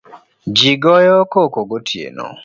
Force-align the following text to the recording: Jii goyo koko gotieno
Jii 0.55 0.79
goyo 0.81 1.17
koko 1.31 1.59
gotieno 1.69 2.25